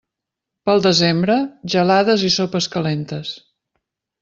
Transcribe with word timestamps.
Pel 0.69 0.79
desembre, 0.85 1.35
gelades 1.75 2.25
i 2.31 2.33
sopes 2.39 2.71
calentes. 2.79 3.37